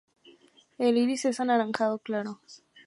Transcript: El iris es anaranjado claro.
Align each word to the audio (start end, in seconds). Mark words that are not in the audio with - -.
El 0.79 0.97
iris 0.97 1.25
es 1.25 1.39
anaranjado 1.39 1.99
claro. 1.99 2.39